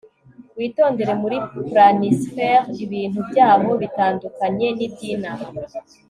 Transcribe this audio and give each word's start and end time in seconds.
witondere 0.57 1.13
muri 1.21 1.37
planisphere, 1.69 2.67
ibintu 2.85 3.19
byaho 3.29 3.69
bitandukanye 3.81 4.67
nibyinaha 4.77 5.47